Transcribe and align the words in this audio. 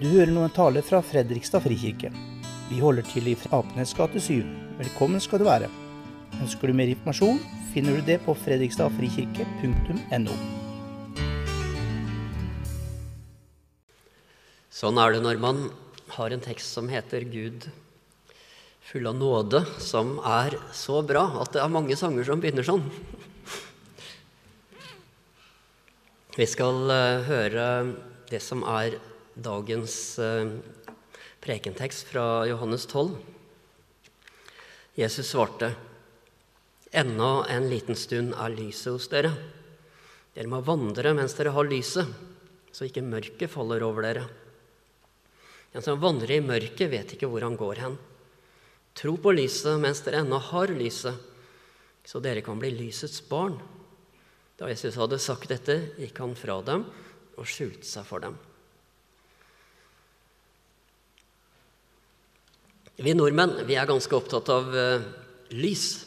Du 0.00 0.06
hører 0.08 0.30
nå 0.32 0.40
en 0.46 0.52
tale 0.56 0.80
fra 0.80 1.02
Fredrikstad 1.04 1.60
frikirke. 1.60 2.08
Vi 2.70 2.78
holder 2.80 3.04
til 3.04 3.26
i 3.28 3.34
Apenes 3.52 3.90
gate 3.92 4.16
7. 4.16 4.40
Velkommen 4.78 5.20
skal 5.20 5.42
du 5.42 5.44
være. 5.44 5.68
Ønsker 6.40 6.70
du 6.70 6.72
mer 6.78 6.88
informasjon, 6.88 7.36
finner 7.74 7.98
du 7.98 8.06
det 8.06 8.16
på 8.24 8.32
fredrikstadfrikirke.no. 8.46 10.36
Sånn 14.72 15.02
er 15.04 15.12
det 15.12 15.20
når 15.26 15.36
man 15.44 15.60
har 16.16 16.32
en 16.32 16.46
tekst 16.48 16.72
som 16.78 16.88
heter 16.88 17.28
Gud 17.28 17.68
full 18.88 19.04
av 19.04 19.20
nåde, 19.20 19.60
som 19.84 20.16
er 20.24 20.56
så 20.72 21.04
bra 21.04 21.28
at 21.44 21.52
det 21.52 21.60
er 21.60 21.76
mange 21.76 21.92
sanger 22.00 22.24
som 22.24 22.40
begynner 22.40 22.64
sånn. 22.64 22.88
Vi 26.40 26.48
skal 26.48 26.88
uh, 26.88 27.20
høre 27.28 27.68
det 28.32 28.40
som 28.40 28.64
er 28.64 28.96
dagens 29.34 29.94
uh, 30.18 30.58
prekentekst 31.40 32.08
fra 32.10 32.46
Johannes 32.48 32.86
12. 32.86 33.14
Jesus 34.94 35.30
svarte, 35.30 35.74
'Ennå 36.90 37.44
en 37.48 37.68
liten 37.70 37.96
stund 37.96 38.34
er 38.34 38.50
lyset 38.50 38.92
hos 38.92 39.08
dere.' 39.08 39.32
'Dere 40.34 40.50
må 40.50 40.60
vandre 40.62 41.14
mens 41.14 41.34
dere 41.38 41.54
har 41.54 41.66
lyset, 41.66 42.06
så 42.72 42.86
ikke 42.86 43.06
mørket 43.06 43.50
faller 43.50 43.82
over 43.86 44.02
dere.' 44.02 44.28
Den 45.70 45.86
som 45.86 46.00
vandrer 46.02 46.36
i 46.36 46.42
mørket, 46.42 46.90
vet 46.90 47.14
ikke 47.14 47.28
hvor 47.30 47.46
han 47.46 47.54
går 47.58 47.78
hen. 47.84 47.96
Tro 48.98 49.14
på 49.22 49.30
lyset 49.36 49.78
mens 49.78 50.02
dere 50.02 50.24
ennå 50.24 50.40
har 50.50 50.72
lyset, 50.74 51.14
så 52.02 52.18
dere 52.18 52.42
kan 52.42 52.58
bli 52.58 52.72
lysets 52.74 53.22
barn. 53.28 53.54
Da 54.58 54.68
Jesus 54.68 54.98
hadde 54.98 55.20
sagt 55.22 55.48
dette, 55.52 55.94
gikk 55.96 56.18
han 56.18 56.34
fra 56.36 56.58
dem 56.66 56.88
og 57.38 57.46
skjulte 57.48 57.86
seg 57.86 58.04
for 58.08 58.26
dem. 58.26 58.34
Vi 63.00 63.14
nordmenn 63.16 63.62
vi 63.64 63.78
er 63.80 63.88
ganske 63.88 64.12
opptatt 64.12 64.50
av 64.52 64.66
uh, 64.76 65.00
lys. 65.56 66.02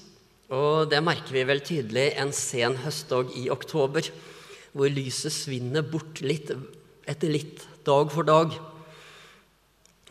Og 0.54 0.92
det 0.92 1.00
merker 1.02 1.34
vi 1.34 1.46
vel 1.50 1.64
tydelig 1.66 2.12
en 2.22 2.30
sen 2.38 2.76
høstdag 2.84 3.32
i 3.40 3.48
oktober, 3.50 4.06
hvor 4.78 4.94
lyset 4.94 5.34
svinner 5.34 5.82
bort 5.82 6.22
litt 6.22 6.52
etter 7.10 7.34
litt, 7.34 7.66
dag 7.82 8.14
for 8.14 8.30
dag. 8.30 8.54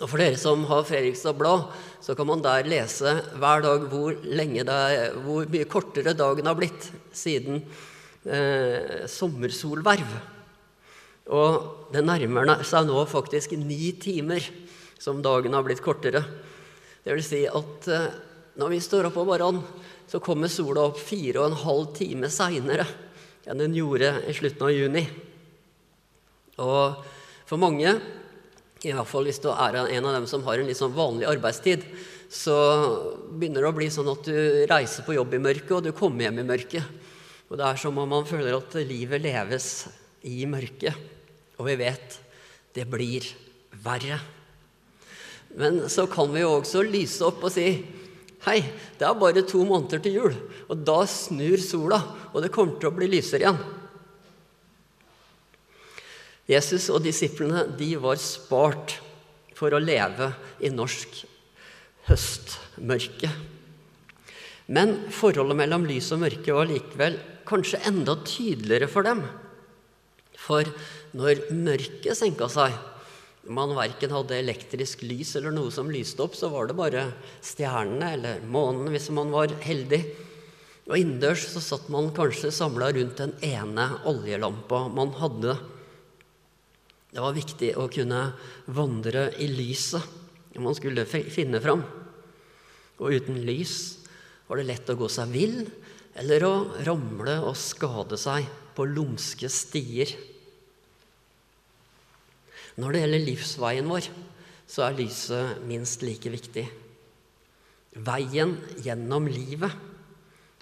Og 0.02 0.10
For 0.10 0.18
dere 0.18 0.40
som 0.42 0.66
har 0.66 0.82
Fredrikstad 0.88 1.38
Blad, 1.38 1.70
så 2.02 2.18
kan 2.18 2.26
man 2.26 2.42
der 2.42 2.66
lese 2.66 3.14
hver 3.38 3.62
dag 3.62 3.86
hvor, 3.92 4.18
er, 4.18 5.14
hvor 5.22 5.46
mye 5.54 5.70
kortere 5.70 6.18
dagen 6.18 6.50
har 6.50 6.58
blitt 6.58 6.90
siden 7.14 7.62
eh, 8.26 9.06
sommersolverv. 9.06 10.16
Og 11.30 11.92
det 11.94 12.02
nærmer 12.02 12.56
seg 12.66 12.90
nå 12.90 13.06
faktisk 13.06 13.54
ni 13.54 13.92
timer 14.02 14.42
som 14.98 15.22
dagen 15.22 15.54
har 15.54 15.62
blitt 15.62 15.84
kortere. 15.84 16.26
Det 17.02 17.16
vil 17.16 17.24
si 17.26 17.42
at 17.48 17.88
eh, 17.90 18.12
når 18.60 18.74
vi 18.74 18.82
står 18.84 19.08
opp 19.08 19.18
om 19.18 19.30
morgenen, 19.30 19.62
så 20.06 20.20
kommer 20.22 20.50
sola 20.52 20.84
opp 20.90 20.98
fire 21.00 21.40
og 21.40 21.48
en 21.48 21.62
halv 21.62 21.92
time 21.96 22.28
seinere 22.28 22.84
enn 23.48 23.58
den 23.58 23.74
gjorde 23.74 24.10
i 24.28 24.34
slutten 24.36 24.66
av 24.66 24.74
juni. 24.74 25.02
Og 26.62 27.00
for 27.48 27.58
mange, 27.58 27.94
i 28.82 28.92
hvert 28.92 29.08
fall 29.08 29.26
hvis 29.26 29.40
du 29.42 29.48
er 29.50 29.78
en 29.80 30.08
av 30.08 30.18
dem 30.18 30.28
som 30.30 30.44
har 30.46 30.60
en 30.60 30.68
litt 30.68 30.78
sånn 30.78 30.94
vanlig 30.94 31.26
arbeidstid, 31.30 31.86
så 32.32 32.56
begynner 33.28 33.64
det 33.64 33.70
å 33.72 33.76
bli 33.76 33.88
sånn 33.92 34.10
at 34.12 34.28
du 34.28 34.36
reiser 34.70 35.06
på 35.06 35.16
jobb 35.16 35.34
i 35.36 35.42
mørket, 35.42 35.72
og 35.76 35.82
du 35.84 35.90
kommer 35.96 36.26
hjem 36.26 36.42
i 36.44 36.46
mørket. 36.48 37.00
Og 37.50 37.58
det 37.60 37.66
er 37.66 37.80
som 37.80 37.98
om 38.00 38.08
man 38.08 38.28
føler 38.28 38.54
at 38.56 38.76
livet 38.88 39.20
leves 39.24 39.66
i 40.28 40.46
mørket. 40.48 40.96
Og 41.60 41.66
vi 41.68 41.76
vet 41.82 42.16
det 42.72 42.86
blir 42.88 43.26
verre. 43.84 44.16
Men 45.58 45.82
så 45.92 46.06
kan 46.10 46.32
vi 46.32 46.44
jo 46.44 46.56
også 46.58 46.84
lyse 46.86 47.24
opp 47.26 47.44
og 47.44 47.52
si 47.54 47.66
Hei, 48.42 48.58
det 48.98 49.06
er 49.06 49.14
bare 49.14 49.44
to 49.46 49.60
måneder 49.62 50.00
til 50.02 50.16
jul, 50.16 50.32
og 50.66 50.80
da 50.82 51.04
snur 51.06 51.60
sola, 51.62 52.00
og 52.34 52.42
det 52.42 52.50
kommer 52.50 52.74
til 52.82 52.88
å 52.88 52.96
bli 52.96 53.06
lysere 53.12 53.44
igjen. 53.44 53.60
Jesus 56.50 56.88
og 56.90 57.04
disiplene 57.04 57.68
de 57.78 57.92
var 58.02 58.18
spart 58.18 58.96
for 59.54 59.70
å 59.70 59.78
leve 59.78 60.32
i 60.58 60.72
norsk 60.74 61.20
høstmørke. 62.08 63.30
Men 64.74 64.96
forholdet 65.14 65.58
mellom 65.62 65.86
lys 65.86 66.10
og 66.14 66.24
mørke 66.24 66.56
var 66.56 66.66
likevel 66.70 67.20
kanskje 67.46 67.82
enda 67.86 68.16
tydeligere 68.26 68.90
for 68.90 69.06
dem. 69.06 69.22
For 70.34 70.66
når 71.14 71.46
mørket 71.54 72.18
senka 72.18 72.48
seg, 72.50 72.74
man 73.50 73.74
verken 73.74 74.12
hadde 74.14 74.36
elektrisk 74.38 75.02
lys 75.02 75.34
eller 75.38 75.54
noe 75.54 75.72
som 75.74 75.90
lyste 75.90 76.22
opp, 76.22 76.36
så 76.38 76.50
var 76.52 76.68
det 76.68 76.78
bare 76.78 77.08
stjernene 77.42 78.12
eller 78.16 78.44
månen 78.46 78.92
hvis 78.94 79.10
man 79.14 79.32
var 79.34 79.54
heldig. 79.64 80.02
Og 80.86 80.98
innendørs 80.98 81.48
så 81.50 81.62
satt 81.62 81.88
man 81.92 82.12
kanskje 82.14 82.52
samla 82.54 82.92
rundt 82.94 83.18
den 83.18 83.34
ene 83.46 83.88
oljelampa 84.08 84.84
man 84.94 85.14
hadde. 85.18 85.56
Det 87.12 87.22
var 87.22 87.36
viktig 87.36 87.74
å 87.78 87.88
kunne 87.92 88.22
vandre 88.72 89.28
i 89.42 89.50
lyset 89.50 90.20
når 90.54 90.64
man 90.64 90.78
skulle 90.78 91.06
finne 91.06 91.60
fram. 91.64 91.84
Og 93.02 93.18
uten 93.18 93.42
lys 93.46 93.76
var 94.46 94.60
det 94.60 94.68
lett 94.70 94.90
å 94.92 94.98
gå 94.98 95.08
seg 95.10 95.30
vill 95.34 95.58
eller 96.18 96.44
å 96.44 96.54
ramle 96.86 97.38
og 97.42 97.56
skade 97.58 98.18
seg 98.20 98.46
på 98.76 98.86
lumske 98.88 99.48
stier. 99.52 100.12
Når 102.80 102.92
det 102.92 103.02
gjelder 103.02 103.26
livsveien 103.26 103.88
vår, 103.90 104.08
så 104.68 104.86
er 104.86 104.96
lyset 104.96 105.64
minst 105.68 106.04
like 106.06 106.30
viktig. 106.32 106.64
Veien 108.00 108.54
gjennom 108.80 109.26
livet 109.28 109.74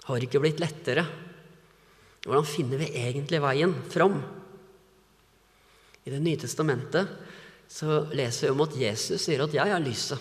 har 0.07 0.25
ikke 0.25 0.41
blitt 0.43 0.59
lettere. 0.59 1.05
Hvordan 2.25 2.47
finner 2.47 2.81
vi 2.81 2.91
egentlig 2.99 3.39
veien 3.41 3.73
fram? 3.93 4.19
I 6.03 6.11
Det 6.11 6.19
nye 6.19 6.41
testamentet 6.41 7.07
så 7.71 8.01
leser 8.11 8.49
vi 8.49 8.51
om 8.51 8.65
at 8.65 8.75
Jesus 8.75 9.21
sier 9.21 9.43
at 9.43 9.53
'jeg 9.53 9.69
er 9.69 9.79
lyset'. 9.79 10.19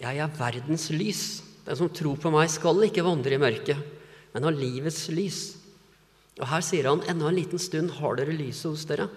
Jeg 0.00 0.16
er 0.16 0.28
verdens 0.38 0.90
lys. 0.90 1.42
Den 1.66 1.76
som 1.76 1.90
tror 1.92 2.16
på 2.16 2.30
meg, 2.32 2.48
skal 2.48 2.80
ikke 2.82 3.04
vandre 3.04 3.34
i 3.34 3.38
mørket, 3.38 3.76
men 4.32 4.42
har 4.42 4.52
livets 4.52 5.08
lys. 5.08 5.59
Og 6.40 6.48
Her 6.48 6.64
sier 6.64 6.88
han 6.88 7.04
ennå 7.08 7.28
en 7.28 7.36
liten 7.36 7.60
stund 7.60 7.92
har 7.98 8.16
dere 8.16 8.36
lyset 8.36 8.70
hos 8.70 8.86
dere. 8.88 9.10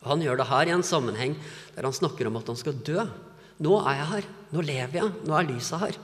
Og 0.00 0.12
Han 0.14 0.22
gjør 0.24 0.40
det 0.40 0.48
her 0.48 0.70
i 0.70 0.74
en 0.76 0.86
sammenheng 0.86 1.34
der 1.74 1.88
han 1.88 1.96
snakker 1.96 2.30
om 2.30 2.38
at 2.40 2.48
han 2.48 2.58
skal 2.58 2.78
dø. 2.86 3.04
Nå 3.60 3.76
er 3.82 3.98
jeg 3.98 4.10
her. 4.14 4.28
Nå 4.54 4.64
lever 4.64 5.00
jeg. 5.02 5.12
Nå 5.26 5.36
er 5.36 5.50
lyset 5.50 5.82
her. 5.82 5.98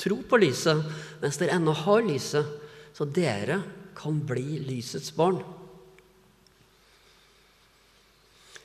Tro 0.00 0.18
på 0.26 0.40
lyset 0.42 0.80
mens 1.22 1.38
dere 1.38 1.54
ennå 1.54 1.74
har 1.84 2.02
lyset, 2.02 2.48
så 2.94 3.06
dere 3.06 3.60
kan 3.94 4.18
bli 4.26 4.58
lysets 4.64 5.12
barn. 5.14 5.38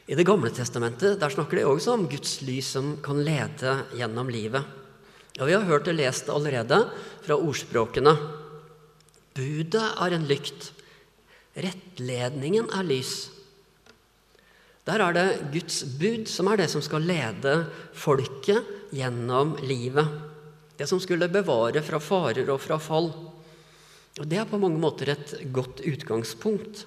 I 0.10 0.18
Det 0.18 0.26
gamle 0.26 0.50
testamentet 0.50 1.20
der 1.22 1.30
snakker 1.30 1.60
de 1.60 1.68
også 1.70 1.94
om 1.94 2.08
Guds 2.10 2.40
lys 2.42 2.72
som 2.74 2.96
kan 3.06 3.22
lede 3.22 3.76
gjennom 3.94 4.30
livet. 4.34 4.66
Og 5.38 5.46
Vi 5.46 5.54
har 5.54 5.68
hørt 5.70 5.86
det 5.86 6.00
lest 6.00 6.30
allerede 6.34 6.90
fra 7.22 7.38
ordspråkene. 7.38 8.16
Budet 9.40 9.86
er 10.04 10.16
en 10.16 10.28
lykt. 10.28 10.74
Rettledningen 11.56 12.68
er 12.76 12.88
lys. 12.88 13.30
Der 14.90 15.04
er 15.06 15.16
det 15.16 15.28
Guds 15.54 15.84
bud 16.00 16.28
som 16.32 16.50
er 16.50 16.60
det 16.60 16.70
som 16.72 16.84
skal 16.84 17.06
lede 17.08 17.54
folket 17.96 18.92
gjennom 18.96 19.56
livet. 19.64 20.08
Det 20.76 20.88
som 20.90 21.00
skulle 21.00 21.30
bevare 21.32 21.84
fra 21.86 22.00
farer 22.04 22.48
og 22.50 22.60
fra 22.64 22.80
fall. 22.82 23.12
Og 24.20 24.26
Det 24.28 24.40
er 24.40 24.50
på 24.50 24.60
mange 24.60 24.80
måter 24.82 25.14
et 25.14 25.36
godt 25.54 25.84
utgangspunkt. 25.88 26.86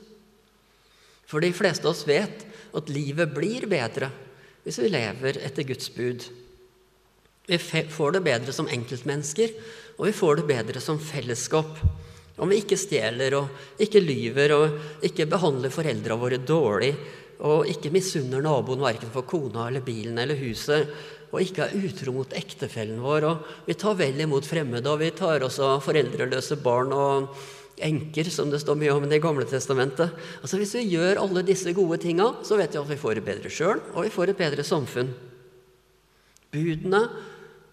For 1.29 1.41
de 1.41 1.53
fleste 1.57 1.87
av 1.87 1.94
oss 1.94 2.05
vet 2.09 2.44
at 2.76 2.93
livet 2.93 3.32
blir 3.32 3.69
bedre 3.71 4.11
hvis 4.62 4.79
vi 4.82 4.91
lever 4.93 5.41
etter 5.43 5.67
Guds 5.67 5.88
bud. 5.94 6.26
Vi 7.49 7.59
får 7.59 8.12
det 8.15 8.23
bedre 8.23 8.53
som 8.55 8.69
enkeltmennesker, 8.71 9.55
og 9.99 10.06
vi 10.06 10.15
får 10.15 10.38
det 10.38 10.50
bedre 10.50 10.82
som 10.82 11.00
fellesskap. 11.03 11.81
Om 12.43 12.50
vi 12.50 12.59
ikke 12.59 12.79
stjeler 12.81 13.37
og 13.39 13.83
ikke 13.83 14.03
lyver 14.03 14.55
og 14.56 15.05
ikke 15.06 15.29
behandler 15.31 15.71
foreldra 15.71 16.19
våre 16.19 16.41
dårlig 16.43 16.91
og 17.43 17.67
ikke 17.71 17.91
misunner 17.94 18.43
naboen 18.43 18.83
verken 18.83 19.11
for 19.15 19.27
kona 19.27 19.67
eller 19.69 19.83
bilen 19.83 20.19
eller 20.23 20.39
huset, 20.39 20.91
og 21.33 21.41
ikke 21.43 21.65
er 21.65 21.87
utro 21.89 22.15
mot 22.15 22.37
ektefellen 22.37 23.00
vår, 23.03 23.27
og 23.27 23.67
vi 23.67 23.75
tar 23.79 23.97
vel 23.99 24.21
imot 24.21 24.47
fremmede, 24.47 24.87
og 24.91 25.00
vi 25.00 25.11
tar 25.17 25.43
også 25.43 25.73
foreldreløse 25.83 26.61
barn 26.62 26.93
og 26.94 27.33
enker, 27.83 28.31
som 28.31 28.53
det 28.53 28.61
står 28.62 28.79
mye 28.79 28.95
om 28.95 29.09
i 29.09 29.11
Det 29.11 29.23
gamle 29.25 29.47
testamentet. 29.49 30.12
Altså 30.43 30.61
Hvis 30.61 30.75
vi 30.77 30.93
gjør 30.93 31.23
alle 31.25 31.43
disse 31.43 31.73
gode 31.75 31.99
tinga, 31.99 32.29
så 32.45 32.61
vet 32.61 32.77
vi 32.77 32.83
at 32.83 32.91
vi 32.93 33.00
får 33.00 33.19
det 33.19 33.27
bedre 33.27 33.50
sjøl, 33.50 33.81
og 33.95 34.05
vi 34.05 34.15
får 34.15 34.31
et 34.31 34.38
bedre 34.38 34.62
samfunn. 34.62 35.11
Budene 36.53 37.03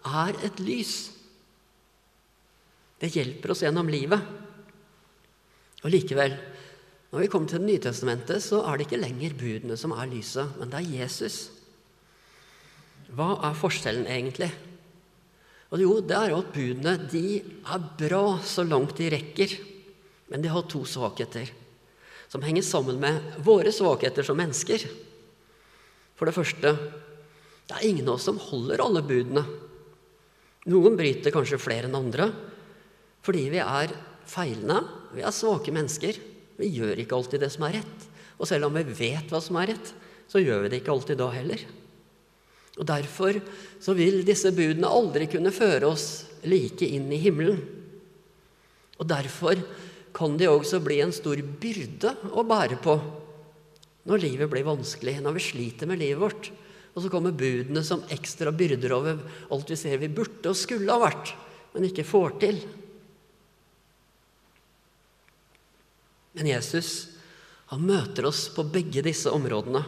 er 0.08 0.34
et 0.42 0.60
lys. 0.64 1.10
Det 3.00 3.12
hjelper 3.12 3.52
oss 3.52 3.62
gjennom 3.62 3.92
livet. 3.92 4.39
Og 5.84 5.92
likevel 5.92 6.34
Når 7.10 7.24
vi 7.24 7.28
kommer 7.32 7.50
til 7.50 7.58
Det 7.58 7.66
nye 7.66 7.82
testamentet, 7.82 8.42
så 8.44 8.60
er 8.62 8.76
det 8.76 8.86
ikke 8.86 9.00
lenger 9.02 9.32
budene 9.34 9.76
som 9.76 9.90
er 9.96 10.06
lyset, 10.06 10.52
men 10.60 10.70
det 10.70 10.78
er 10.78 10.92
Jesus. 11.00 11.38
Hva 13.10 13.32
er 13.48 13.56
forskjellen 13.58 14.06
egentlig? 14.06 14.52
Og 15.74 15.82
jo, 15.82 15.96
det 16.06 16.14
er 16.14 16.30
jo 16.30 16.38
at 16.38 16.52
budene 16.54 16.94
de 17.10 17.40
er 17.42 17.88
bra 17.98 18.38
så 18.46 18.62
langt 18.62 18.94
de 18.98 19.10
rekker, 19.10 19.56
men 20.30 20.42
de 20.42 20.52
har 20.54 20.70
to 20.70 20.84
svakheter 20.86 21.50
som 22.30 22.44
henger 22.46 22.62
sammen 22.62 23.00
med 23.02 23.42
våre 23.42 23.72
svakheter 23.74 24.22
som 24.26 24.38
mennesker. 24.38 24.84
For 26.14 26.30
det 26.30 26.36
første 26.36 26.74
det 27.70 27.74
er 27.74 27.86
ingen 27.86 28.08
av 28.08 28.16
oss 28.18 28.26
som 28.26 28.38
holder 28.38 28.82
alle 28.82 29.02
budene. 29.06 29.44
Noen 30.70 30.96
bryter 30.98 31.34
kanskje 31.34 31.58
flere 31.62 31.90
enn 31.90 31.98
andre 31.98 32.30
fordi 33.24 33.44
vi 33.52 33.60
er 33.60 33.92
feilende, 34.30 34.80
vi 35.14 35.24
er 35.26 35.34
svake 35.34 35.74
mennesker. 35.74 36.18
Vi 36.60 36.70
gjør 36.76 37.02
ikke 37.02 37.16
alltid 37.16 37.42
det 37.42 37.50
som 37.54 37.66
er 37.66 37.80
rett. 37.80 38.06
Og 38.40 38.48
selv 38.48 38.68
om 38.68 38.78
vi 38.78 38.84
vet 38.86 39.32
hva 39.32 39.40
som 39.42 39.58
er 39.60 39.72
rett, 39.72 39.92
så 40.30 40.42
gjør 40.42 40.64
vi 40.64 40.72
det 40.72 40.80
ikke 40.80 40.94
alltid 40.94 41.18
da 41.20 41.28
heller. 41.34 41.62
Og 42.78 42.86
Derfor 42.88 43.40
så 43.82 43.94
vil 43.98 44.22
disse 44.24 44.52
budene 44.56 44.88
aldri 44.88 45.26
kunne 45.28 45.52
føre 45.52 45.90
oss 45.90 46.06
like 46.48 46.86
inn 46.86 47.10
i 47.12 47.20
himmelen. 47.20 47.60
Og 49.00 49.08
derfor 49.08 49.60
kan 50.16 50.36
de 50.36 50.48
også 50.48 50.80
bli 50.84 51.00
en 51.02 51.12
stor 51.14 51.40
byrde 51.40 52.14
å 52.32 52.44
bære 52.46 52.80
på 52.84 52.96
når 54.08 54.22
livet 54.22 54.48
blir 54.50 54.64
vanskelig, 54.64 55.18
når 55.20 55.36
vi 55.36 55.44
sliter 55.44 55.88
med 55.88 56.00
livet 56.00 56.20
vårt. 56.22 56.50
Og 56.94 57.04
så 57.04 57.10
kommer 57.12 57.36
budene 57.36 57.82
som 57.86 58.02
ekstra 58.12 58.52
byrder 58.52 58.94
over 58.96 59.20
alt 59.52 59.70
vi 59.70 59.78
ser 59.78 60.00
vi 60.00 60.10
burde 60.12 60.50
og 60.50 60.58
skulle 60.58 60.90
ha 60.90 61.02
vært, 61.02 61.34
men 61.74 61.86
ikke 61.86 62.06
får 62.08 62.38
til. 62.42 62.62
Men 66.36 66.50
Jesus 66.50 67.10
han 67.70 67.84
møter 67.86 68.26
oss 68.26 68.48
på 68.50 68.64
begge 68.66 69.02
disse 69.06 69.30
områdene. 69.30 69.84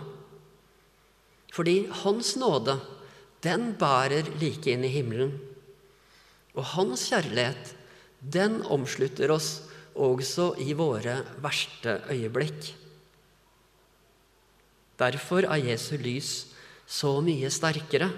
Fordi 1.52 1.88
Hans 2.02 2.36
nåde, 2.38 2.76
den 3.42 3.72
bærer 3.78 4.28
like 4.38 4.70
inn 4.70 4.86
i 4.86 4.92
himmelen. 4.92 5.32
Og 6.54 6.62
Hans 6.76 7.08
kjærlighet, 7.10 7.72
den 8.22 8.60
omslutter 8.70 9.34
oss 9.34 9.64
også 9.98 10.52
i 10.62 10.76
våre 10.78 11.18
verste 11.42 11.98
øyeblikk. 12.12 12.70
Derfor 15.02 15.48
er 15.48 15.66
Jesu 15.72 15.96
lys 15.98 16.30
så 16.86 17.16
mye 17.24 17.50
sterkere. 17.50 18.12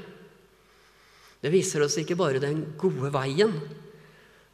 Det 1.41 1.53
viser 1.53 1.87
oss 1.87 1.97
ikke 2.01 2.19
bare 2.21 2.43
den 2.43 2.67
gode 2.81 3.09
veien, 3.15 3.57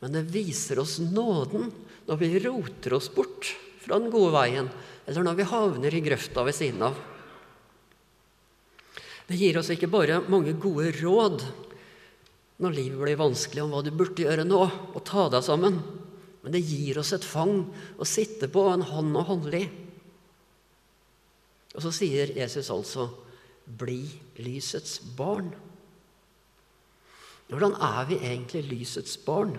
men 0.00 0.16
det 0.16 0.28
viser 0.32 0.80
oss 0.80 0.98
nåden 1.02 1.70
når 2.08 2.20
vi 2.20 2.32
roter 2.42 2.96
oss 2.96 3.10
bort 3.12 3.52
fra 3.80 3.98
den 3.98 4.12
gode 4.12 4.32
veien, 4.34 4.68
eller 5.06 5.24
når 5.24 5.38
vi 5.38 5.48
havner 5.50 5.96
i 5.96 6.02
grøfta 6.04 6.44
ved 6.46 6.56
siden 6.56 6.84
av. 6.88 6.98
Det 9.28 9.38
gir 9.38 9.60
oss 9.60 9.70
ikke 9.70 9.90
bare 9.90 10.22
mange 10.26 10.56
gode 10.58 10.90
råd 10.98 11.44
når 12.60 12.74
livet 12.76 13.00
blir 13.00 13.20
vanskelig, 13.20 13.62
om 13.64 13.72
hva 13.72 13.80
du 13.84 13.92
burde 13.94 14.24
gjøre 14.26 14.44
nå, 14.44 14.60
og 14.66 15.04
ta 15.08 15.28
deg 15.32 15.44
sammen, 15.46 15.78
men 16.42 16.52
det 16.52 16.60
gir 16.64 16.98
oss 17.00 17.14
et 17.16 17.24
fang 17.24 17.62
å 17.96 18.08
sitte 18.08 18.50
på, 18.52 18.66
en 18.68 18.84
hånd 18.84 19.16
å 19.16 19.24
holde 19.28 19.62
i. 19.62 19.68
Og 21.76 21.84
så 21.84 21.92
sier 21.94 22.32
Jesus 22.36 22.68
altså 22.74 23.06
bli 23.80 24.02
lysets 24.42 24.98
barn. 25.16 25.52
Hvordan 27.50 27.76
er 27.82 28.08
vi 28.10 28.18
egentlig 28.18 28.64
lysets 28.68 29.16
barn? 29.24 29.54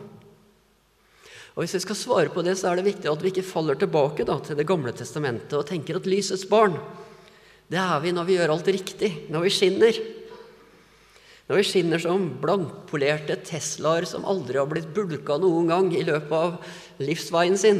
Og 1.51 1.63
Hvis 1.63 1.75
vi 1.75 1.83
skal 1.83 2.00
svare 2.00 2.31
på 2.31 2.44
det, 2.45 2.56
så 2.59 2.69
er 2.69 2.80
det 2.80 2.88
viktig 2.88 3.09
at 3.12 3.24
vi 3.24 3.31
ikke 3.33 3.44
faller 3.44 3.75
tilbake 3.75 4.24
da, 4.27 4.38
til 4.39 4.56
Det 4.56 4.68
gamle 4.68 4.94
testamentet 4.95 5.57
og 5.57 5.68
tenker 5.68 6.00
at 6.00 6.07
lysets 6.07 6.48
barn, 6.48 6.77
det 7.71 7.80
er 7.80 8.01
vi 8.03 8.12
når 8.12 8.27
vi 8.27 8.36
gjør 8.36 8.51
alt 8.51 8.68
riktig, 8.68 9.09
når 9.31 9.45
vi 9.45 9.51
skinner. 9.56 10.00
Når 11.48 11.59
vi 11.59 11.68
skinner 11.68 12.01
som 12.03 12.25
blankpolerte 12.44 13.38
Teslaer 13.48 14.07
som 14.07 14.27
aldri 14.27 14.59
har 14.59 14.68
blitt 14.68 14.92
bulka 14.95 15.38
noen 15.39 15.71
gang 15.71 15.88
i 15.95 16.03
løpet 16.07 16.36
av 16.36 17.03
livsveien 17.03 17.56
sin. 17.59 17.80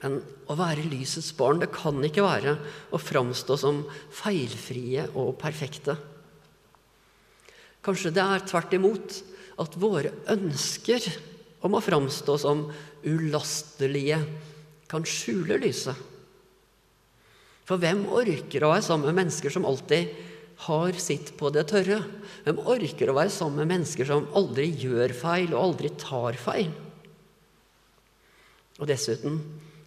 Men 0.00 0.18
å 0.48 0.56
være 0.56 0.84
lysets 0.88 1.30
barn, 1.36 1.60
det 1.60 1.70
kan 1.72 2.00
ikke 2.04 2.24
være 2.24 2.56
å 2.92 3.00
framstå 3.00 3.56
som 3.60 3.84
feilfrie 4.12 5.06
og 5.12 5.36
perfekte. 5.40 5.96
Kanskje 7.84 8.12
det 8.16 8.24
er 8.24 8.44
tvert 8.48 8.76
imot 8.76 9.20
at 9.60 9.76
våre 9.80 10.12
ønsker 10.32 11.04
om 11.64 11.76
å 11.76 11.82
framstå 11.84 12.36
som 12.40 12.66
ulastelige 13.04 14.20
kan 14.90 15.06
skjule 15.08 15.58
lyset. 15.62 15.96
For 17.64 17.80
hvem 17.80 18.04
orker 18.12 18.64
å 18.64 18.74
være 18.74 18.84
sammen 18.84 19.08
med 19.08 19.22
mennesker 19.22 19.52
som 19.52 19.64
alltid 19.64 20.10
har 20.66 20.96
sitt 21.00 21.32
på 21.38 21.48
det 21.54 21.64
tørre? 21.70 22.02
Hvem 22.44 22.60
orker 22.60 23.10
å 23.10 23.16
være 23.16 23.32
sammen 23.32 23.62
med 23.62 23.72
mennesker 23.72 24.08
som 24.08 24.28
aldri 24.36 24.68
gjør 24.82 25.14
feil 25.16 25.54
og 25.54 25.62
aldri 25.62 25.92
tar 26.00 26.36
feil? 26.40 26.68
Og 28.80 28.88
dessuten 28.90 29.38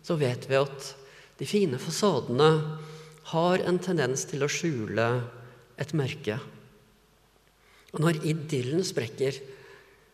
så 0.06 0.18
vet 0.18 0.48
vi 0.50 0.58
at 0.58 0.94
de 1.38 1.46
fine 1.46 1.78
fasadene 1.82 2.50
har 3.34 3.64
en 3.68 3.78
tendens 3.84 4.24
til 4.30 4.46
å 4.46 4.50
skjule 4.50 5.08
et 5.78 5.94
mørke. 5.98 6.40
Og 7.94 8.02
når 8.04 8.24
idyllen 8.26 8.86
sprekker, 8.88 9.38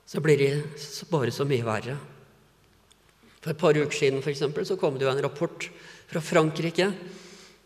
så 0.05 0.21
blir 0.23 0.39
det 0.39 1.07
bare 1.11 1.31
så 1.33 1.47
mye 1.47 1.65
verre. 1.65 1.97
For 3.43 3.51
et 3.51 3.59
par 3.59 3.75
uker 3.75 3.97
siden 3.97 4.23
for 4.23 4.31
eksempel, 4.31 4.65
så 4.67 4.79
kom 4.79 4.95
det 4.97 5.07
jo 5.07 5.11
en 5.11 5.23
rapport 5.23 5.67
fra 6.07 6.21
Frankrike 6.23 6.91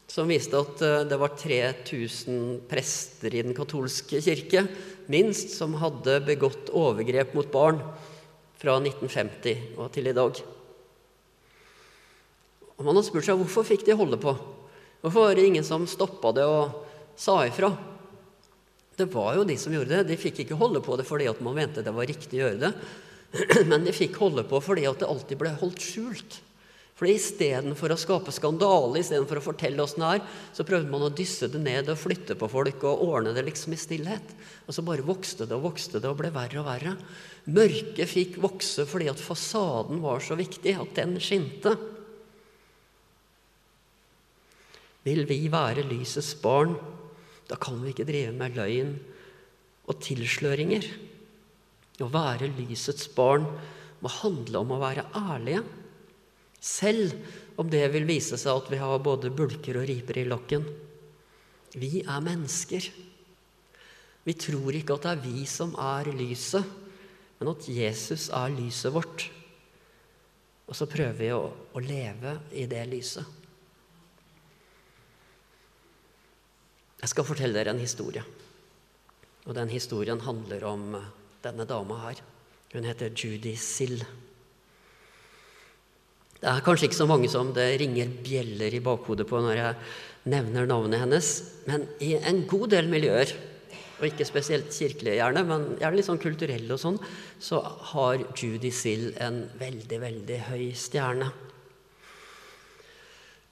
som 0.07 0.29
viste 0.31 0.55
at 0.55 0.81
eh, 0.81 1.05
det 1.07 1.17
var 1.19 1.35
3000 1.35 2.61
prester 2.69 3.33
i 3.35 3.43
den 3.43 3.55
katolske 3.55 4.21
kirke, 4.23 4.63
minst, 5.11 5.51
som 5.55 5.75
hadde 5.81 6.21
begått 6.25 6.71
overgrep 6.71 7.35
mot 7.35 7.49
barn 7.51 7.81
fra 8.57 8.77
1950 8.79 9.75
og 9.77 9.91
til 9.93 10.07
i 10.09 10.15
dag. 10.15 10.39
Og 12.77 12.85
Man 12.85 12.95
har 12.95 13.05
spurt 13.05 13.27
seg 13.27 13.39
hvorfor 13.39 13.67
fikk 13.67 13.83
de 13.87 13.97
holde 13.97 14.19
på. 14.21 14.33
Hvorfor 15.03 15.27
var 15.27 15.37
det 15.37 15.45
ingen 15.49 15.65
som 15.65 15.85
stoppa 15.89 16.31
det 16.35 16.45
og 16.47 16.87
sa 17.19 17.41
ifra? 17.45 17.71
Det 18.97 19.05
var 19.13 19.35
jo 19.37 19.45
de 19.45 19.57
som 19.61 19.73
gjorde 19.73 19.93
det. 19.93 20.07
De 20.09 20.17
fikk 20.17 20.41
ikke 20.43 20.57
holde 20.57 20.81
på 20.81 20.97
det 20.97 21.05
fordi 21.05 21.29
at 21.29 21.41
man 21.45 21.57
mente 21.57 21.85
det 21.85 21.93
var 21.93 22.09
riktig 22.09 22.41
å 22.41 22.47
gjøre 22.47 22.63
det, 22.65 22.73
men 23.69 23.85
de 23.85 23.93
fikk 23.93 24.17
holde 24.23 24.45
på 24.49 24.61
fordi 24.63 24.87
at 24.89 25.03
det 25.03 25.09
alltid 25.09 25.41
ble 25.41 25.53
holdt 25.61 25.85
skjult. 25.85 26.41
Fordi 26.97 27.13
Istedenfor 27.13 27.93
å 27.93 27.99
skape 28.01 28.33
skandale, 28.33 29.03
istedenfor 29.03 29.37
å 29.37 29.43
fortelle 29.45 29.83
åssen 29.83 30.01
det 30.01 30.15
er, 30.15 30.23
så 30.57 30.65
prøvde 30.65 30.89
man 30.89 31.05
å 31.05 31.11
dysse 31.13 31.45
det 31.53 31.59
ned 31.61 31.91
og 31.93 31.99
flytte 32.01 32.33
på 32.39 32.49
folk 32.49 32.87
og 32.89 33.03
ordne 33.05 33.35
det 33.37 33.43
liksom 33.45 33.75
i 33.75 33.77
stillhet. 33.77 34.33
Og 34.65 34.73
så 34.73 34.81
bare 34.81 35.05
vokste 35.05 35.45
det 35.45 35.53
og 35.53 35.67
vokste 35.67 36.01
det 36.01 36.09
og 36.09 36.17
ble 36.23 36.31
verre 36.33 36.63
og 36.63 36.65
verre. 36.65 36.95
Mørket 37.53 38.09
fikk 38.09 38.39
vokse 38.41 38.87
fordi 38.89 39.11
at 39.13 39.21
fasaden 39.21 40.01
var 40.01 40.25
så 40.25 40.39
viktig, 40.41 40.73
at 40.73 40.97
den 40.97 41.19
skinte. 41.21 41.75
Vil 45.05 45.21
vi 45.29 45.43
være 45.53 45.85
lysets 45.85 46.33
barn, 46.41 46.73
da 47.47 47.57
kan 47.59 47.79
vi 47.81 47.93
ikke 47.93 48.07
drive 48.07 48.33
med 48.35 48.57
løgn 48.57 48.93
og 49.87 49.99
tilsløringer. 50.03 50.87
Å 52.03 52.09
være 52.13 52.51
lysets 52.57 53.07
barn 53.15 53.47
må 54.03 54.11
handle 54.19 54.61
om 54.61 54.73
å 54.75 54.81
være 54.81 55.07
ærlige, 55.17 55.63
selv 56.61 57.13
om 57.57 57.69
det 57.71 57.85
vil 57.93 58.05
vise 58.09 58.37
seg 58.37 58.59
at 58.59 58.69
vi 58.73 58.81
har 58.81 59.01
både 59.01 59.31
bulker 59.33 59.79
og 59.79 59.87
riper 59.89 60.21
i 60.21 60.27
lokken. 60.27 60.65
Vi 61.77 62.03
er 62.03 62.25
mennesker. 62.25 62.89
Vi 64.27 64.35
tror 64.35 64.75
ikke 64.75 64.97
at 64.97 65.07
det 65.07 65.13
er 65.13 65.23
vi 65.23 65.45
som 65.49 65.73
er 65.79 66.11
lyset, 66.11 66.65
men 67.39 67.53
at 67.53 67.67
Jesus 67.71 68.27
er 68.33 68.53
lyset 68.53 68.93
vårt. 68.93 69.27
Og 70.67 70.75
så 70.75 70.89
prøver 70.89 71.17
vi 71.21 71.31
å, 71.31 71.43
å 71.47 71.83
leve 71.83 72.39
i 72.59 72.65
det 72.69 72.83
lyset. 72.91 73.36
Jeg 76.97 77.11
skal 77.11 77.27
fortelle 77.27 77.57
dere 77.57 77.75
en 77.75 77.81
historie. 77.81 78.23
Og 79.45 79.55
den 79.55 79.69
historien 79.71 80.19
handler 80.23 80.65
om 80.67 80.95
denne 81.43 81.67
dama 81.69 81.99
her. 82.07 82.21
Hun 82.73 82.87
heter 82.87 83.13
Judy 83.13 83.53
Sill. 83.55 84.01
Det 86.37 86.49
er 86.51 86.61
kanskje 86.65 86.89
ikke 86.89 86.99
så 86.99 87.07
mange 87.09 87.29
som 87.31 87.49
det 87.55 87.69
ringer 87.81 88.11
bjeller 88.23 88.73
i 88.73 88.83
bakhodet 88.83 89.25
på 89.29 89.39
når 89.41 89.57
jeg 89.57 89.77
nevner 90.29 90.67
navnet 90.69 91.01
hennes, 91.01 91.29
men 91.65 91.87
i 92.03 92.13
en 92.17 92.43
god 92.49 92.67
del 92.75 92.89
miljøer, 92.91 93.31
og 93.97 94.05
ikke 94.05 94.27
spesielt 94.27 94.69
kirkelige 94.69 95.17
gjerne, 95.17 95.41
men 95.47 95.63
gjerne 95.79 95.97
litt 95.97 96.05
sånn 96.05 96.21
kulturelle 96.21 96.75
og 96.75 96.81
sånn, 96.81 96.99
så 97.41 97.63
har 97.93 98.21
Judy 98.37 98.69
Sill 98.75 99.09
en 99.23 99.47
veldig, 99.57 100.01
veldig 100.03 100.39
høy 100.51 100.65
stjerne. 100.77 101.31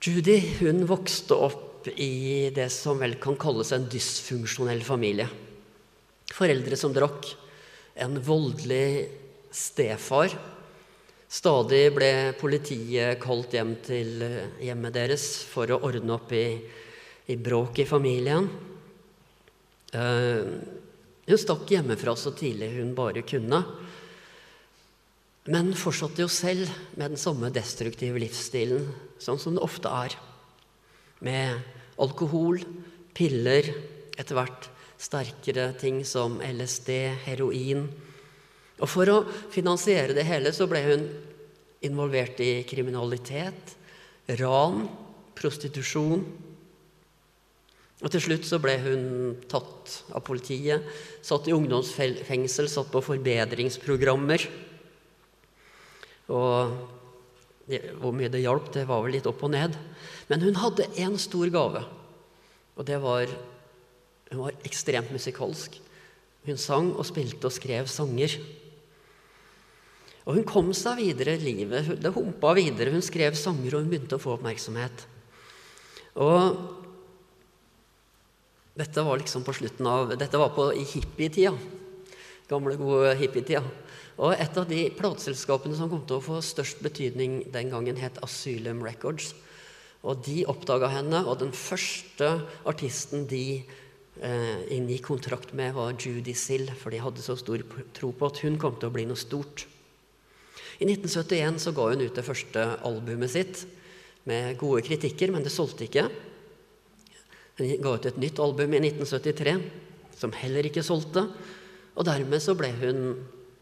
Judy 0.06 0.38
hun 0.60 0.86
vokste 0.86 1.40
opp 1.48 1.64
i 1.94 2.50
det 2.56 2.70
som 2.74 3.00
vel 3.02 3.18
kan 3.22 3.38
kalles 3.40 3.72
en 3.76 3.88
dysfunksjonell 3.92 4.82
familie. 4.86 5.28
Foreldre 6.34 6.78
som 6.80 6.94
drakk, 6.96 7.30
en 7.96 8.18
voldelig 8.20 9.08
stefar 9.56 10.34
Stadig 11.36 11.90
ble 11.96 12.10
politiet 12.40 13.18
kalt 13.20 13.56
hjem 13.58 13.74
til 13.84 14.22
hjemmet 14.62 14.94
deres 14.96 15.26
for 15.50 15.72
å 15.74 15.82
ordne 15.88 16.14
opp 16.16 16.30
i, 16.38 16.46
i 17.28 17.36
bråk 17.36 17.82
i 17.82 17.88
familien. 17.90 18.46
Uh, 19.96 20.46
hun 21.26 21.42
stakk 21.42 21.72
hjemmefra 21.72 22.14
så 22.20 22.32
tidlig 22.38 22.76
hun 22.78 22.94
bare 22.96 23.26
kunne, 23.26 23.64
men 25.50 25.74
fortsatte 25.78 26.24
jo 26.24 26.30
selv 26.32 26.70
med 26.96 27.16
den 27.16 27.22
samme 27.22 27.52
destruktive 27.54 28.22
livsstilen, 28.22 28.88
sånn 29.22 29.42
som 29.42 29.58
det 29.58 29.66
ofte 29.66 29.92
er. 29.92 30.16
Med 31.26 31.58
alkohol, 32.02 32.62
piller, 33.16 33.72
etter 34.16 34.38
hvert 34.38 34.70
sterkere 35.02 35.72
ting 35.80 36.04
som 36.08 36.40
LSD, 36.44 36.92
heroin. 37.26 37.88
Og 38.80 38.90
for 38.92 39.12
å 39.12 39.22
finansiere 39.54 40.16
det 40.16 40.28
hele 40.28 40.52
så 40.56 40.68
ble 40.70 40.82
hun 40.86 41.06
involvert 41.86 42.40
i 42.44 42.64
kriminalitet, 42.68 43.76
ran, 44.40 44.86
prostitusjon. 45.38 46.24
Og 48.04 48.12
til 48.12 48.24
slutt 48.24 48.48
så 48.48 48.60
ble 48.60 48.76
hun 48.84 49.06
tatt 49.50 50.02
av 50.16 50.24
politiet, 50.26 50.84
satt 51.24 51.48
i 51.48 51.56
ungdomsfengsel, 51.56 52.68
satt 52.72 52.92
på 52.92 53.04
forbedringsprogrammer. 53.06 54.44
Og 56.36 56.76
hvor 58.02 58.14
mye 58.14 58.30
det 58.30 58.44
hjalp, 58.44 58.68
det 58.76 58.86
var 58.90 59.02
vel 59.06 59.16
litt 59.18 59.30
opp 59.30 59.46
og 59.46 59.54
ned. 59.56 59.78
Men 60.32 60.42
hun 60.42 60.58
hadde 60.58 60.90
én 60.98 61.18
stor 61.22 61.50
gave, 61.54 61.84
og 62.76 62.88
det 62.88 63.02
var 63.02 63.30
Hun 64.32 64.40
var 64.42 64.56
ekstremt 64.66 65.12
musikalsk. 65.14 65.76
Hun 66.48 66.58
sang 66.58 66.88
og 66.98 67.06
spilte 67.06 67.46
og 67.46 67.54
skrev 67.54 67.86
sanger. 67.86 68.34
Og 70.26 70.40
hun 70.40 70.48
kom 70.50 70.72
seg 70.74 70.98
videre 70.98 71.36
i 71.38 71.44
livet. 71.44 71.92
Det 72.02 72.12
humpa 72.14 72.56
videre. 72.58 72.90
Hun 72.90 73.06
skrev 73.06 73.38
sanger, 73.38 73.76
og 73.76 73.84
hun 73.84 73.92
begynte 73.92 74.18
å 74.18 74.24
få 74.24 74.34
oppmerksomhet. 74.34 75.06
Og 76.26 76.58
dette 78.76 79.06
var 79.08 79.22
liksom 79.22 79.46
på 79.46 79.56
slutten 79.56 79.88
av 79.88 80.16
Dette 80.18 80.42
var 80.42 80.52
på, 80.58 80.72
i 80.74 80.84
hippietida. 80.90 81.54
Gamle, 82.50 82.76
gode 82.82 83.14
hippietida. 83.22 83.62
Og 84.18 84.34
et 84.34 84.58
av 84.58 84.66
de 84.68 84.82
plateselskapene 84.96 85.78
som 85.78 85.90
kom 85.92 86.02
til 86.08 86.18
å 86.18 86.24
få 86.24 86.42
størst 86.44 86.82
betydning 86.84 87.44
den 87.54 87.72
gangen, 87.72 88.00
het 88.00 88.20
Asylum 88.26 88.82
Records. 88.84 89.34
Og 90.06 90.22
de 90.26 90.44
oppdaga 90.50 90.92
henne, 90.94 91.24
og 91.26 91.40
den 91.42 91.54
første 91.56 92.28
artisten 92.70 93.26
de 93.30 93.64
eh, 94.22 94.60
inngikk 94.76 95.08
kontrakt 95.10 95.56
med, 95.58 95.74
var 95.78 95.96
Judy 95.98 96.36
Sill, 96.38 96.70
for 96.78 96.94
de 96.94 97.02
hadde 97.02 97.26
så 97.26 97.38
stor 97.40 97.64
tro 97.98 98.12
på 98.14 98.30
at 98.30 98.42
hun 98.46 98.60
kom 98.62 98.78
til 98.78 98.92
å 98.92 98.94
bli 98.94 99.08
noe 99.10 99.20
stort. 99.20 99.66
I 100.78 100.86
1971 100.86 101.58
så 101.64 101.74
ga 101.74 101.90
hun 101.90 102.04
ut 102.04 102.16
det 102.16 102.26
første 102.28 102.68
albumet 102.86 103.32
sitt 103.32 103.64
med 104.30 104.58
gode 104.60 104.84
kritikker, 104.86 105.32
men 105.34 105.46
det 105.46 105.54
solgte 105.54 105.88
ikke. 105.88 106.06
Hun 107.58 107.76
ga 107.82 107.96
ut 107.96 108.08
et 108.10 108.20
nytt 108.20 108.42
album 108.44 108.76
i 108.76 108.82
1973 108.84 109.58
som 110.16 110.34
heller 110.36 110.68
ikke 110.68 110.84
solgte. 110.86 111.26
Og 111.96 112.08
dermed 112.08 112.44
så 112.44 112.56
ble 112.58 112.72
hun 112.82 113.06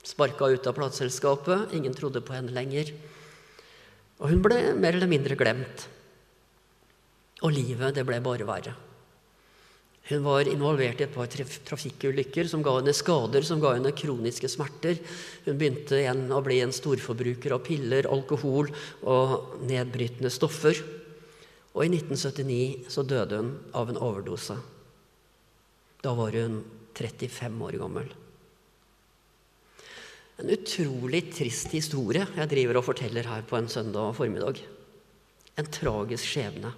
sparka 0.04 0.50
ut 0.50 0.68
av 0.68 0.76
plateselskapet. 0.78 1.76
Ingen 1.78 1.94
trodde 1.96 2.24
på 2.26 2.34
henne 2.36 2.54
lenger. 2.56 2.90
Og 4.20 4.32
hun 4.32 4.42
ble 4.44 4.74
mer 4.80 4.98
eller 4.98 5.12
mindre 5.12 5.38
glemt. 5.38 5.86
Og 7.44 7.52
livet, 7.52 7.94
det 7.96 8.06
ble 8.08 8.20
bare 8.24 8.48
verre. 8.48 8.74
Hun 10.10 10.26
var 10.26 10.50
involvert 10.52 11.00
i 11.00 11.06
et 11.06 11.14
par 11.16 11.30
trafikkulykker 11.32 12.48
som 12.52 12.64
ga 12.64 12.74
henne 12.76 12.92
skader, 12.96 13.46
som 13.48 13.62
ga 13.64 13.72
henne 13.78 13.94
kroniske 13.96 14.50
smerter. 14.52 15.00
Hun 15.46 15.60
begynte 15.60 16.02
igjen 16.02 16.26
å 16.28 16.42
bli 16.44 16.60
en 16.64 16.76
storforbruker 16.76 17.56
av 17.56 17.64
piller, 17.64 18.10
alkohol 18.12 18.72
og 19.08 19.64
nedbrytende 19.64 20.32
stoffer. 20.34 20.82
Og 21.72 21.86
i 21.86 21.94
1979 21.96 22.92
så 22.92 23.06
døde 23.08 23.40
hun 23.40 23.56
av 23.72 23.94
en 23.94 24.02
overdose. 24.04 24.60
Da 26.04 26.12
var 26.20 26.36
hun 26.36 26.60
35 27.00 27.64
år 27.64 27.80
gammel. 27.80 28.12
En 30.44 30.52
utrolig 30.52 31.30
trist 31.32 31.72
historie 31.72 32.26
jeg 32.28 32.52
driver 32.52 32.80
og 32.82 32.90
forteller 32.90 33.28
her 33.30 33.46
på 33.48 33.56
en 33.56 33.72
søndag 33.72 34.18
formiddag. 34.18 34.60
En 35.56 35.70
tragisk 35.72 36.28
skjebne. 36.28 36.74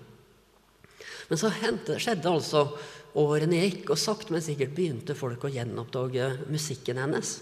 Men 1.29 1.41
så 1.41 1.51
skjedde 1.51 2.31
altså 2.31 2.67
Årene 3.15 3.61
gikk, 3.61 3.93
og 3.93 3.99
sakte, 3.99 4.33
men 4.35 4.43
sikkert 4.43 4.73
begynte 4.75 5.15
folk 5.15 5.45
å 5.47 5.51
gjenoppdage 5.51 6.33
musikken 6.51 6.99
hennes. 6.99 7.37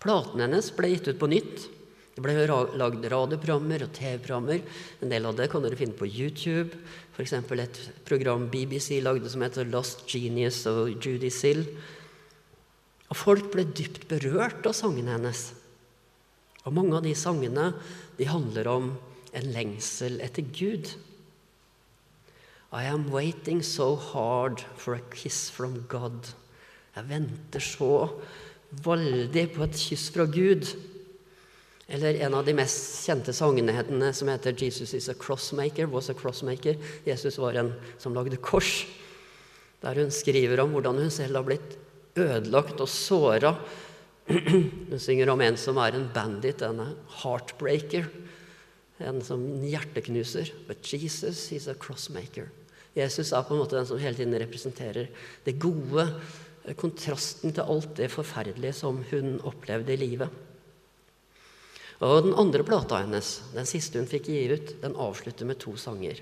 Platene 0.00 0.46
hennes 0.46 0.70
ble 0.72 0.94
gitt 0.94 1.10
ut 1.10 1.20
på 1.20 1.28
nytt. 1.28 1.66
Det 2.14 2.22
ble 2.24 2.46
lagd 2.46 3.04
radioprogrammer 3.10 3.84
og 3.84 3.92
TV-programmer. 3.96 4.62
En 5.02 5.12
del 5.12 5.26
av 5.28 5.36
det 5.36 5.50
kan 5.52 5.64
dere 5.64 5.76
finne 5.76 5.98
på 5.98 6.08
YouTube. 6.08 6.78
F.eks. 7.12 7.34
et 7.36 7.80
program 8.06 8.46
BBC 8.52 9.00
lagde 9.02 9.28
som 9.30 9.44
heter 9.44 9.68
Lost 9.68 10.06
Genius 10.08 10.62
og 10.70 10.94
Judy 10.94 11.28
Sill. 11.34 11.66
Og 13.10 13.18
folk 13.18 13.50
ble 13.52 13.66
dypt 13.66 14.06
berørt 14.08 14.64
av 14.64 14.76
sangene 14.78 15.18
hennes. 15.18 15.50
Og 16.64 16.72
mange 16.72 16.96
av 16.96 17.04
de 17.04 17.12
sangene 17.18 17.72
de 18.16 18.30
handler 18.30 18.70
om 18.72 18.94
en 19.34 19.50
lengsel 19.52 20.20
etter 20.24 20.46
Gud. 20.54 20.94
I 22.74 22.86
am 22.90 23.08
waiting 23.12 23.62
so 23.62 23.94
hard 23.94 24.60
for 24.76 24.94
a 24.94 25.00
kiss 25.14 25.46
from 25.48 25.84
God. 25.86 26.26
Jeg 26.96 27.06
venter 27.06 27.62
så 27.62 28.08
veldig 28.82 29.44
på 29.54 29.62
et 29.62 29.78
kyss 29.78 30.08
fra 30.10 30.26
Gud. 30.26 30.66
Eller 31.86 32.18
en 32.26 32.34
av 32.34 32.42
de 32.42 32.54
mest 32.58 33.04
kjente 33.06 33.30
sangene 33.36 34.10
som 34.10 34.28
heter 34.28 34.52
'Jesus 34.58 34.94
is 34.94 35.08
a 35.08 35.14
crossmaker'. 35.14 35.86
Was 35.86 36.10
a 36.10 36.14
crossmaker. 36.14 36.74
Jesus 37.06 37.38
var 37.38 37.54
en 37.54 37.72
som 37.96 38.14
lagde 38.14 38.36
kors. 38.42 38.86
Der 39.80 39.94
hun 39.94 40.10
skriver 40.10 40.58
om 40.60 40.72
hvordan 40.72 40.98
hun 40.98 41.10
selv 41.10 41.36
har 41.36 41.44
blitt 41.44 41.78
ødelagt 42.16 42.80
og 42.80 42.88
såra. 42.88 43.54
Hun 44.26 44.98
synger 44.98 45.28
om 45.28 45.40
en 45.40 45.56
som 45.56 45.76
er 45.76 45.92
en 45.94 46.10
bandit, 46.14 46.62
en 46.62 46.96
heartbreaker. 47.20 48.08
En 48.98 49.20
som 49.20 49.62
hjerteknuser. 49.62 50.50
But 50.66 50.80
Jesus 50.80 51.52
is 51.52 51.68
a 51.68 51.74
crossmaker. 51.74 52.48
Jesus 52.94 53.32
er 53.34 53.42
på 53.42 53.54
en 53.54 53.62
måte 53.64 53.76
den 53.76 53.86
som 53.88 53.98
hele 53.98 54.16
tiden 54.18 54.36
representerer 54.38 55.10
det 55.44 55.58
gode, 55.62 56.06
kontrasten 56.78 57.52
til 57.52 57.66
alt 57.66 57.96
det 57.98 58.12
forferdelige 58.12 58.76
som 58.76 59.02
hun 59.10 59.40
opplevde 59.44 59.92
i 59.94 60.00
livet. 60.00 60.42
Og 62.04 62.24
den 62.26 62.36
andre 62.38 62.64
plata 62.66 63.02
hennes, 63.02 63.36
den 63.54 63.68
siste 63.68 64.00
hun 64.00 64.08
fikk 64.10 64.30
gi 64.30 64.46
ut, 64.52 64.72
den 64.82 64.96
avslutter 65.00 65.46
med 65.48 65.60
to 65.62 65.76
sanger. 65.80 66.20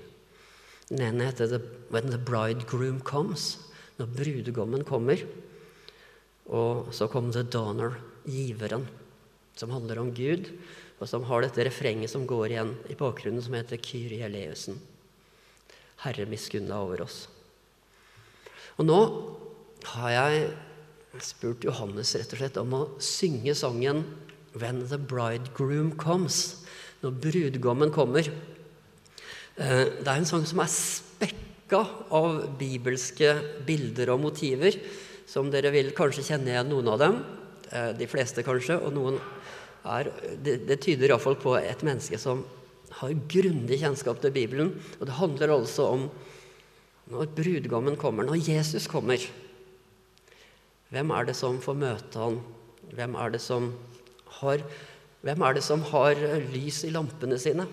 Den 0.89 1.01
ene 1.01 1.29
heter 1.29 1.61
'When 1.89 2.11
the 2.11 2.17
Bridegroom 2.17 3.01
Comes', 3.01 3.57
når 3.97 4.07
brudgommen 4.17 4.83
kommer. 4.83 5.17
Og 6.45 6.93
så 6.93 7.07
kom 7.07 7.31
'The 7.31 7.43
Donor', 7.43 7.97
giveren, 8.25 8.87
som 9.55 9.69
handler 9.69 9.99
om 9.99 10.13
Gud, 10.13 10.51
og 10.99 11.07
som 11.07 11.23
har 11.23 11.41
dette 11.41 11.65
refrenget 11.65 12.09
som 12.09 12.27
går 12.27 12.45
igjen 12.45 12.75
i 12.89 12.95
bakgrunnen, 12.95 13.41
som 13.41 13.53
heter 13.53 13.77
'Kyrie 13.77 14.25
Eleusen'. 14.27 14.92
Herre, 16.03 16.27
miskunn 16.27 16.71
over 16.75 17.05
oss. 17.05 17.27
Og 18.77 18.87
nå 18.87 18.99
har 19.93 20.13
jeg 20.13 21.23
spurt 21.23 21.65
Johannes 21.65 22.13
rett 22.17 22.33
og 22.33 22.41
slett 22.41 22.59
om 22.61 22.73
å 22.75 22.83
synge 23.03 23.53
sangen 23.55 24.03
'When 24.53 24.87
the 24.87 24.97
bridegroom 24.97 25.95
comes'. 25.97 26.63
Når 27.01 27.11
brudgommen 27.11 27.91
kommer. 27.91 28.27
Eh, 29.57 29.85
det 29.99 30.07
er 30.07 30.15
en 30.15 30.25
sang 30.25 30.45
som 30.45 30.59
er 30.59 30.71
spekka 30.71 31.83
av 32.11 32.57
bibelske 32.57 33.63
bilder 33.65 34.13
og 34.13 34.21
motiver. 34.21 34.71
Som 35.27 35.51
dere 35.51 35.71
vil 35.71 35.91
kanskje 35.91 36.23
kjenne 36.23 36.47
igjen 36.47 36.69
noen 36.69 36.87
av 36.87 36.99
dem. 36.99 37.25
Eh, 37.71 37.91
de 37.93 38.07
fleste 38.07 38.43
kanskje. 38.43 38.79
Og 38.81 38.93
noen 38.93 39.19
er 39.85 40.03
Det, 40.43 40.65
det 40.67 40.79
tyder 40.79 41.09
iallfall 41.09 41.35
på 41.35 41.57
et 41.59 41.83
menneske 41.83 42.17
som 42.17 42.45
har 42.99 43.15
grundig 43.31 43.79
kjennskap 43.81 44.21
til 44.21 44.33
Bibelen. 44.35 44.73
Og 44.99 45.07
det 45.09 45.17
handler 45.17 45.55
altså 45.55 45.87
om 45.95 46.07
når 47.11 47.31
brudgommen 47.35 47.97
kommer, 47.99 48.23
når 48.23 48.39
Jesus 48.47 48.87
kommer. 48.87 49.21
Hvem 50.93 51.11
er 51.11 51.27
det 51.27 51.35
som 51.35 51.59
får 51.61 51.77
møte 51.79 52.21
han? 52.21 52.39
Hvem 52.93 53.15
er 53.19 53.33
det 53.33 53.41
som 53.43 53.71
har, 54.39 54.61
hvem 55.25 55.45
er 55.47 55.57
det 55.57 55.63
som 55.65 55.83
har 55.89 56.19
lys 56.53 56.83
i 56.87 56.93
lampene 56.93 57.39
sine? 57.41 57.65